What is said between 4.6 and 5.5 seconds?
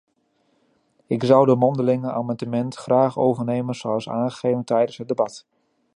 tijdens het debat.